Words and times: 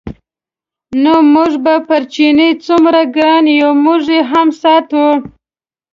نو 1.01 1.13
موږ 1.33 1.51
به 1.63 1.75
پر 1.87 2.01
چیني 2.13 2.49
څومره 2.65 3.01
ګران 3.15 3.45
یو 3.61 3.71
موږ 3.85 4.01
یې 4.15 4.21
هم 4.31 4.47
ساتو. 4.61 5.05